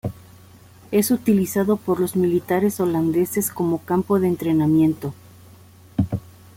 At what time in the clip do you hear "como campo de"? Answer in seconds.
3.51-4.29